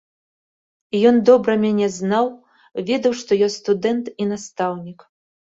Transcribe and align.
Ён 1.09 1.15
добра 1.31 1.57
мяне 1.65 1.87
знаў, 1.97 2.25
ведаў, 2.89 3.11
што 3.21 3.31
я 3.45 3.49
студэнт 3.57 4.05
і 4.21 4.31
настаўнік. 4.33 4.99